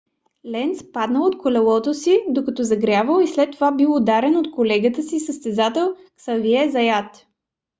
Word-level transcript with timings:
ленц 0.51 0.77
паднал 0.95 1.23
от 1.25 1.37
колелото 1.41 1.93
си 1.93 2.23
докато 2.29 2.63
загрявал 2.63 3.21
и 3.21 3.27
след 3.27 3.51
това 3.51 3.71
бил 3.71 3.95
ударен 3.95 4.37
от 4.37 4.51
колегата 4.51 5.03
си 5.03 5.19
състезател 5.19 5.95
ксавие 6.17 6.69
заят 6.69 7.27